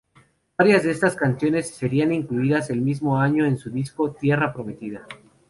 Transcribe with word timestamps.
Varias 0.57 0.83
de 0.83 0.89
estas 0.89 1.15
canciones 1.15 1.75
serían 1.75 2.11
incluidas 2.11 2.71
el 2.71 2.81
mismo 2.81 3.19
año 3.19 3.45
en 3.45 3.59
su 3.59 3.69
disco 3.69 4.13
"Tierra 4.13 4.51
prometida". 4.51 5.05